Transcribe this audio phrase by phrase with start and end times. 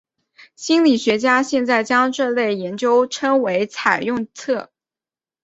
[0.55, 4.69] 心理学家现在将这类研究称为采用策略。